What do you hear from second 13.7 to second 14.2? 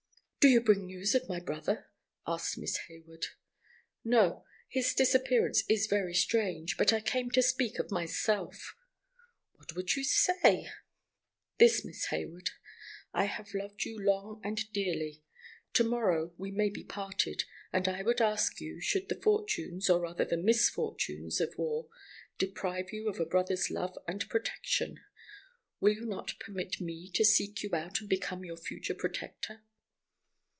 you